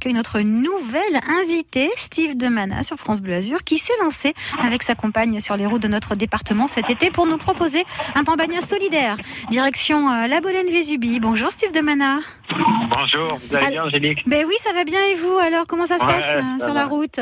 accueille 0.00 0.14
notre 0.14 0.40
nouvel 0.40 1.02
invité, 1.42 1.90
Steve 1.96 2.34
Demana 2.34 2.82
sur 2.82 2.96
France 2.96 3.20
Bleu 3.20 3.34
Azur, 3.34 3.62
qui 3.64 3.76
s'est 3.76 3.92
lancé 4.02 4.32
avec 4.62 4.82
sa 4.82 4.94
compagne 4.94 5.42
sur 5.42 5.58
les 5.58 5.66
routes 5.66 5.82
de 5.82 5.88
notre 5.88 6.14
département 6.14 6.68
cet 6.68 6.88
été 6.88 7.10
pour 7.10 7.26
nous 7.26 7.36
proposer 7.36 7.84
un 8.14 8.24
pambagna 8.24 8.62
solidaire. 8.62 9.16
Direction 9.50 10.10
euh, 10.10 10.26
la 10.26 10.40
Bolène-Vésubie. 10.40 11.20
Bonjour 11.20 11.52
Steve 11.52 11.72
Demana. 11.72 12.20
Bonjour, 12.88 13.38
vous 13.46 13.54
allez 13.54 13.66
bien 13.68 13.84
Angélique? 13.84 14.22
Ben 14.26 14.46
oui, 14.48 14.54
ça 14.60 14.72
va 14.72 14.84
bien 14.84 15.00
et 15.12 15.16
vous 15.16 15.36
alors 15.36 15.66
Comment 15.68 15.84
ça 15.84 15.98
se 15.98 16.04
Ouais, 16.06 16.12
passe 16.12 16.30
euh, 16.36 16.40
ça 16.58 16.64
sur 16.64 16.72
va. 16.72 16.80
la 16.80 16.86
route 16.86 17.20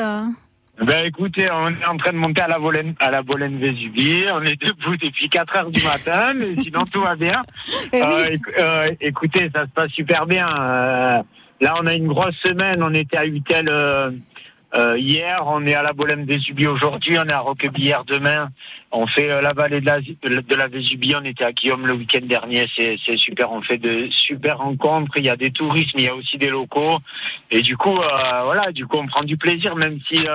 Ben 0.81 1.05
écoutez, 1.05 1.49
on 1.51 1.67
est 1.71 1.85
en 1.85 1.97
train 1.97 2.13
de 2.13 2.17
monter 2.17 2.43
à 2.43 2.47
la 2.47 2.59
Bolène, 2.59 2.95
à 3.01 3.11
la 3.11 3.23
Bolène 3.23 3.59
Vésubie. 3.59 4.23
On 4.33 4.41
est 4.43 4.55
debout 4.55 4.95
depuis 4.95 5.27
4 5.27 5.55
heures 5.57 5.69
du 5.69 5.83
matin, 5.83 6.31
mais 6.33 6.55
sinon 6.55 6.85
tout 6.85 7.01
va 7.01 7.17
bien. 7.17 7.41
Eh 7.91 8.01
oui. 8.01 8.07
Euh, 8.07 8.37
euh, 8.59 8.91
écoutez, 9.01 9.49
ça 9.53 9.63
se 9.63 9.71
passe 9.71 9.91
super 9.91 10.25
bien. 10.25 10.47
Euh, 10.47 11.21
là, 11.61 11.75
on 11.81 11.87
a 11.87 11.93
une 11.93 12.07
grosse 12.07 12.35
semaine. 12.37 12.83
On 12.83 12.93
était 12.93 13.17
à 13.17 13.25
Utel 13.25 13.67
euh, 13.69 14.11
euh, 14.75 14.97
hier. 14.97 15.43
On 15.45 15.65
est 15.65 15.73
à 15.73 15.83
la 15.83 15.93
Bolène 15.93 16.25
Vésubie 16.25 16.67
aujourd'hui. 16.67 17.17
On 17.17 17.25
est 17.25 17.31
à 17.31 17.39
Roquebillière 17.39 18.05
demain. 18.05 18.49
On 18.91 19.07
fait 19.07 19.29
euh, 19.29 19.41
la 19.41 19.53
vallée 19.53 19.81
de 19.81 19.85
la, 19.85 19.99
de 20.01 20.55
la 20.55 20.67
Vésubie. 20.67 21.15
On 21.15 21.23
était 21.23 21.45
à 21.45 21.51
Guillaume 21.51 21.87
le 21.87 21.93
week-end 21.93 22.25
dernier. 22.25 22.65
C'est 22.75 23.17
super. 23.17 23.51
On 23.51 23.61
fait 23.61 23.77
de 23.77 24.09
super 24.09 24.59
rencontres. 24.59 25.13
Il 25.17 25.25
y 25.25 25.29
a 25.29 25.37
des 25.37 25.51
touristes, 25.51 25.91
mais 25.95 26.03
il 26.03 26.05
y 26.05 26.09
a 26.09 26.15
aussi 26.15 26.37
des 26.37 26.49
locaux. 26.49 26.99
Et 27.51 27.61
du 27.61 27.77
coup, 27.77 27.95
voilà, 28.43 28.71
du 28.71 28.85
coup, 28.85 28.97
on 28.97 29.07
prend 29.07 29.23
du 29.23 29.37
plaisir, 29.37 29.75
même 29.75 29.99
si 30.07 30.25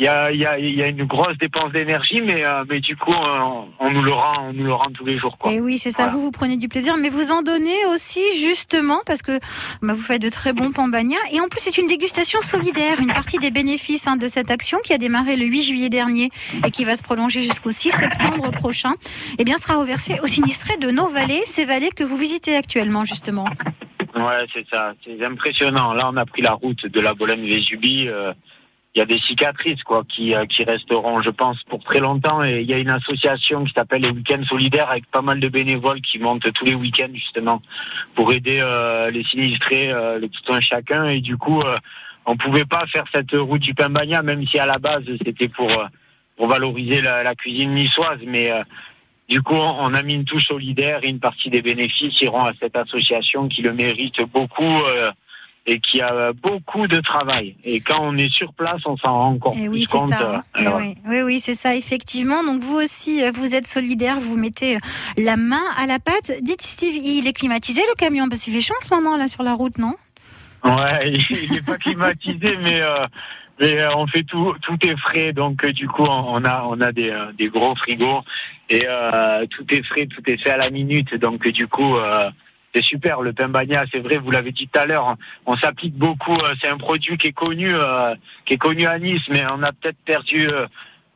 il 0.00 0.04
y 0.04 0.08
a, 0.08 0.32
il 0.32 0.40
y, 0.40 0.44
a, 0.46 0.58
il 0.58 0.74
y 0.74 0.82
a 0.82 0.88
une 0.88 1.04
grosse 1.04 1.38
dépense 1.38 1.70
d'énergie, 1.72 2.20
mais, 2.20 2.44
euh, 2.44 2.64
mais 2.68 2.80
du 2.80 2.96
coup, 2.96 3.12
on, 3.12 3.66
on 3.78 3.90
nous 3.92 4.02
le 4.02 4.12
rend, 4.12 4.48
on 4.48 4.52
nous 4.52 4.64
le 4.64 4.72
rend 4.74 4.90
tous 4.92 5.04
les 5.04 5.16
jours, 5.16 5.38
quoi. 5.38 5.52
Et 5.52 5.60
oui, 5.60 5.78
c'est 5.78 5.92
ça, 5.92 6.04
Voilà. 6.04 6.12
vous 6.14 6.22
vous 6.22 6.30
prenez 6.32 6.56
du 6.56 6.68
plaisir, 6.68 6.96
mais 6.96 7.08
vous 7.10 7.30
en 7.30 7.42
donnez 7.42 7.86
aussi 7.92 8.20
justement 8.40 8.98
parce 9.06 9.22
que 9.22 9.38
bah, 9.82 9.94
vous 9.94 10.02
faites 10.02 10.20
de 10.22 10.28
très 10.30 10.52
bons 10.52 10.72
pambagnas. 10.72 11.16
Et 11.32 11.40
en 11.40 11.46
plus, 11.48 11.60
c'est 11.60 11.78
une 11.78 11.86
dégustation 11.86 12.40
solidaire, 12.40 12.98
une 13.00 13.12
partie 13.12 13.38
des 13.38 13.50
bénéfices 13.52 14.06
hein, 14.08 14.16
de 14.16 14.26
cette 14.28 14.50
action 14.50 14.78
qui 14.84 14.92
a 14.92 14.98
démarré 14.98 15.36
le 15.36 15.44
8 15.46 15.62
juillet 15.62 15.88
dernier 15.90 16.30
et 16.66 16.70
qui 16.72 16.84
va 16.84 16.96
se 16.96 17.02
prolonger 17.04 17.42
jusqu'au 17.42 17.70
6 17.70 17.92
septembre 17.92 18.50
prochain, 18.50 18.94
eh 19.38 19.44
bien, 19.44 19.56
sera 19.58 19.76
reversée 19.76 20.18
aux 20.22 20.26
sinistrés 20.26 20.76
de 20.76 20.90
nos 20.90 21.06
vallées, 21.08 21.42
ces 21.44 21.64
vallées 21.64 21.90
que 21.90 22.02
vous 22.02 22.16
visitez 22.16 22.56
actuellement 22.56 23.04
justement. 23.04 23.44
Ouais, 24.16 24.46
c'est 24.52 24.64
ça. 24.70 24.92
C'est 25.04 25.24
impressionnant. 25.24 25.92
Là, 25.92 26.08
on 26.12 26.16
a 26.16 26.24
pris 26.24 26.42
la 26.42 26.52
route 26.52 26.86
de 26.86 27.00
la 27.00 27.14
Bolène-Vésubie. 27.14 28.08
euh, 28.08 28.32
Il 28.94 29.00
y 29.00 29.02
a 29.02 29.06
des 29.06 29.18
cicatrices, 29.18 29.82
quoi, 29.82 30.04
qui, 30.08 30.36
euh, 30.36 30.46
qui 30.46 30.62
resteront, 30.62 31.20
je 31.20 31.30
pense, 31.30 31.60
pour 31.64 31.82
très 31.82 31.98
longtemps. 31.98 32.44
Et 32.44 32.60
il 32.60 32.70
y 32.70 32.74
a 32.74 32.78
une 32.78 32.90
association 32.90 33.64
qui 33.64 33.72
s'appelle 33.72 34.02
les 34.02 34.10
Week-ends 34.10 34.44
Solidaires 34.44 34.88
avec 34.88 35.06
pas 35.10 35.20
mal 35.20 35.40
de 35.40 35.48
bénévoles 35.48 36.00
qui 36.00 36.20
montent 36.20 36.52
tous 36.52 36.64
les 36.64 36.76
week-ends, 36.76 37.12
justement, 37.12 37.60
pour 38.14 38.32
aider 38.32 38.60
euh, 38.62 39.10
les 39.10 39.24
sinistrés, 39.24 39.90
euh, 39.90 40.20
le 40.20 40.28
tout 40.28 40.52
un 40.52 40.60
chacun. 40.60 41.06
Et 41.06 41.20
du 41.20 41.36
coup, 41.36 41.60
euh, 41.60 41.76
on 42.24 42.36
pouvait 42.36 42.64
pas 42.64 42.86
faire 42.86 43.04
cette 43.12 43.32
route 43.32 43.60
du 43.60 43.74
Pimbagna, 43.74 44.22
même 44.22 44.46
si 44.46 44.60
à 44.60 44.66
la 44.66 44.78
base, 44.78 45.02
c'était 45.24 45.48
pour, 45.48 45.72
euh, 45.72 45.86
pour 46.36 46.46
valoriser 46.46 47.02
la, 47.02 47.24
la 47.24 47.34
cuisine 47.34 47.74
niçoise. 47.74 48.20
Mais 48.24 48.52
euh, 48.52 48.62
du 49.28 49.42
coup, 49.42 49.56
on 49.56 49.92
a 49.92 50.02
mis 50.02 50.14
une 50.14 50.24
touche 50.24 50.46
solidaire 50.46 51.00
et 51.02 51.08
une 51.08 51.18
partie 51.18 51.50
des 51.50 51.62
bénéfices 51.62 52.20
iront 52.20 52.44
à 52.44 52.52
cette 52.60 52.76
association 52.76 53.48
qui 53.48 53.62
le 53.62 53.72
mérite 53.72 54.20
beaucoup 54.32 54.82
et 55.66 55.80
qui 55.80 56.00
a 56.02 56.32
beaucoup 56.34 56.86
de 56.86 57.00
travail. 57.00 57.56
Et 57.64 57.80
quand 57.80 57.98
on 58.02 58.16
est 58.18 58.28
sur 58.30 58.52
place, 58.52 58.82
on 58.84 58.96
s'en 58.98 59.12
rend 59.12 59.34
Et 59.52 59.60
plus 59.60 59.68
oui, 59.68 59.84
c'est 59.90 59.96
compte. 59.96 60.10
ça. 60.12 60.44
euh. 60.56 60.60
Eh 60.60 60.68
oui, 60.68 60.94
oui, 61.06 61.22
oui, 61.22 61.40
c'est 61.40 61.54
ça, 61.54 61.74
effectivement. 61.74 62.44
Donc 62.44 62.60
vous 62.60 62.76
aussi, 62.76 63.22
euh, 63.24 63.30
vous 63.34 63.54
êtes 63.54 63.66
solidaire, 63.66 64.20
vous 64.20 64.36
mettez 64.36 64.76
euh, 64.76 64.78
la 65.16 65.36
main 65.36 65.62
à 65.78 65.86
la 65.86 65.98
pâte. 65.98 66.32
Dites 66.42 66.60
Steve, 66.62 66.94
il 66.96 67.26
est 67.26 67.32
climatisé 67.32 67.80
le 67.88 67.94
camion 67.94 68.28
parce 68.28 68.42
qu'il 68.42 68.52
fait 68.52 68.60
chaud 68.60 68.74
en 68.78 68.84
ce 68.84 68.94
moment 68.94 69.16
là 69.16 69.26
sur 69.28 69.42
la 69.42 69.54
route, 69.54 69.78
non? 69.78 69.94
Ouais, 70.64 71.12
il 71.30 71.52
n'est 71.52 71.62
pas 71.62 71.76
climatisé, 71.76 72.56
mais, 72.62 72.82
euh, 72.82 72.96
mais 73.60 73.80
euh, 73.80 73.88
on 73.96 74.06
fait 74.06 74.22
tout, 74.24 74.54
tout 74.62 74.78
est 74.86 74.96
frais. 74.98 75.32
Donc 75.32 75.64
euh, 75.64 75.72
du 75.72 75.88
coup, 75.88 76.04
on 76.04 76.44
a, 76.44 76.64
on 76.68 76.80
a 76.82 76.92
des, 76.92 77.10
euh, 77.10 77.32
des 77.38 77.48
gros 77.48 77.74
frigos 77.76 78.20
et 78.68 78.86
tout 79.50 79.64
est 79.74 79.82
frais, 79.82 80.06
tout 80.06 80.22
est 80.26 80.36
fait 80.36 80.50
à 80.50 80.56
la 80.58 80.70
minute. 80.70 81.14
Donc 81.14 81.46
du 81.48 81.66
coup, 81.68 81.96
c'est 82.74 82.82
super. 82.82 83.22
Le 83.22 83.32
pain 83.32 83.48
bagna, 83.48 83.84
c'est 83.90 84.00
vrai, 84.00 84.18
vous 84.18 84.30
l'avez 84.30 84.52
dit 84.52 84.68
tout 84.68 84.78
à 84.78 84.86
l'heure, 84.86 85.16
on 85.46 85.56
s'applique 85.56 85.94
beaucoup. 85.94 86.32
euh, 86.32 86.54
c'est 86.60 86.68
un 86.68 86.76
produit 86.76 87.16
qui 87.16 87.28
est 87.28 87.32
connu, 87.32 87.70
euh, 87.72 88.14
qui 88.44 88.54
est 88.54 88.58
connu 88.58 88.86
à 88.86 88.98
Nice, 88.98 89.22
mais 89.28 89.44
on 89.52 89.62
a 89.62 89.72
peut-être 89.72 89.98
perdu. 90.04 90.48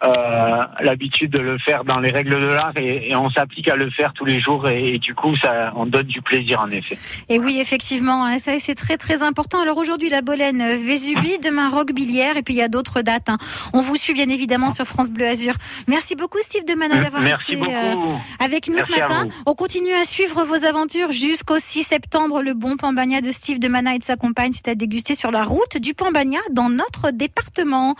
Euh, 0.04 0.64
l'habitude 0.80 1.30
de 1.32 1.38
le 1.40 1.58
faire 1.58 1.84
dans 1.84 1.98
les 1.98 2.10
règles 2.10 2.40
de 2.40 2.46
l'art 2.46 2.72
et, 2.76 3.10
et 3.10 3.16
on 3.16 3.30
s'applique 3.30 3.68
à 3.68 3.76
le 3.76 3.90
faire 3.90 4.12
tous 4.12 4.24
les 4.24 4.40
jours 4.40 4.68
et, 4.68 4.94
et 4.94 4.98
du 4.98 5.14
coup 5.14 5.36
ça 5.36 5.72
on 5.74 5.86
donne 5.86 6.06
du 6.06 6.22
plaisir 6.22 6.60
en 6.60 6.70
effet. 6.70 6.96
Et 7.28 7.38
oui, 7.38 7.58
effectivement, 7.60 8.24
hein, 8.24 8.38
ça 8.38 8.52
c'est 8.60 8.74
très 8.74 8.96
très 8.96 9.22
important. 9.22 9.60
Alors 9.60 9.76
aujourd'hui, 9.76 10.08
la 10.08 10.22
Bolène 10.22 10.60
euh, 10.60 10.76
Vésubie, 10.76 11.38
demain 11.38 11.68
Roquebillière, 11.68 12.36
et 12.36 12.42
puis 12.42 12.54
il 12.54 12.58
y 12.58 12.62
a 12.62 12.68
d'autres 12.68 13.02
dates. 13.02 13.28
hein. 13.28 13.38
On 13.72 13.80
vous 13.80 13.96
suit 13.96 14.12
bien 14.14 14.28
évidemment 14.28 14.70
sur 14.70 14.86
France 14.86 15.10
Bleu 15.10 15.26
Azur. 15.26 15.54
Merci 15.88 16.14
beaucoup 16.14 16.38
Steve 16.42 16.64
Demana 16.64 16.98
d'avoir 17.00 17.22
été 17.24 17.56
euh, 17.56 17.94
avec 18.44 18.68
nous 18.68 18.74
Merci 18.74 18.92
ce 18.94 19.00
matin. 19.00 19.28
On 19.46 19.54
continue 19.54 19.92
à 19.94 20.04
suivre 20.04 20.44
vos 20.44 20.64
aventures 20.64 21.10
jusqu'au 21.10 21.58
6 21.58 21.82
septembre. 21.84 22.42
Le 22.42 22.54
bon 22.54 22.76
Pambagna 22.76 23.20
de 23.20 23.30
Steve 23.30 23.58
Demana 23.58 23.94
et 23.94 23.98
de 23.98 24.04
sa 24.04 24.16
compagne, 24.16 24.52
c'est 24.52 24.68
à 24.68 24.74
déguster 24.74 25.14
sur 25.14 25.30
la 25.30 25.42
route 25.42 25.76
du 25.78 25.94
Pambagna 25.94 26.38
dans 26.52 26.68
notre 26.70 27.10
département. 27.10 27.94